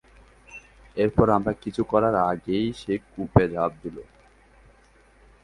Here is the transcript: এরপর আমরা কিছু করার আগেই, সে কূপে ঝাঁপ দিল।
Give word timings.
এরপর 0.97 1.27
আমরা 1.29 1.53
কিছু 1.63 1.81
করার 1.83 2.15
আগেই, 2.31 2.67
সে 2.73 2.93
কূপে 3.11 3.43
ঝাঁপ 3.53 3.71
দিল। 3.83 3.97